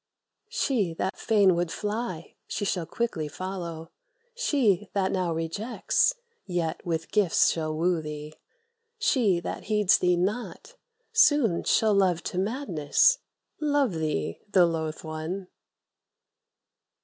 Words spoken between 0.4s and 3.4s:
"She that fain would fly, she shall quickly